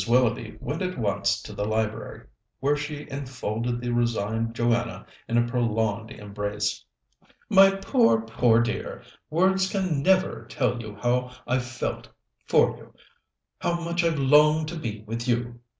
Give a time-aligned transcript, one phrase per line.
[0.07, 2.25] Willoughby went at once to the library,
[2.59, 6.83] where she enfolded the resigned Joanna in a prolonged embrace.
[7.51, 9.03] "My poor, poor dear!
[9.29, 12.09] Words can never tell you how I've felt
[12.47, 12.95] for you
[13.59, 15.59] how much I've longed to be with you!"